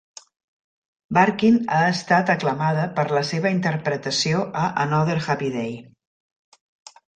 Barkin 1.17 1.59
ha 1.75 1.81
estat 1.89 2.31
aclamada 2.35 2.87
per 2.97 3.05
la 3.19 3.23
seva 3.33 3.53
interpretació 3.59 4.43
a 4.65 4.67
"Another 4.87 5.21
happy 5.29 5.55
day". 5.61 5.79